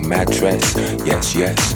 Your 0.00 0.08
mattress. 0.08 0.74
Yes, 1.04 1.34
yes, 1.34 1.75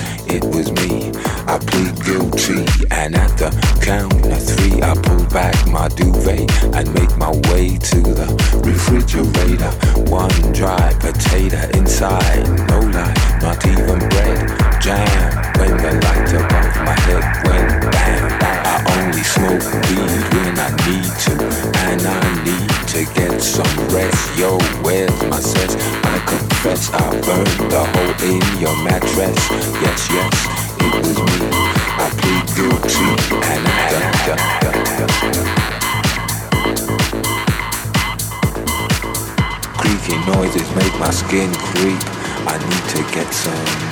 get 43.12 43.32
some 43.34 43.89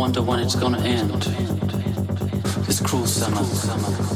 wonder 0.00 0.22
when 0.22 0.40
it's 0.40 0.54
gonna 0.54 0.80
end. 0.80 1.10
This 2.66 2.80
cruel 2.80 3.04
summer. 3.04 4.09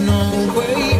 No 0.00 0.52
way 0.54 0.95